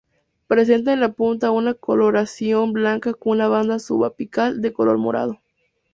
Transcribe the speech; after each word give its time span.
Presentan 0.47 0.95
en 0.95 0.99
la 1.01 1.13
punta 1.13 1.51
una 1.51 1.75
coloración 1.75 2.73
blanca 2.73 3.13
con 3.13 3.33
una 3.33 3.47
banda 3.49 3.77
subapical 3.77 4.59
de 4.59 4.73
color 4.73 4.97
morado. 4.97 5.39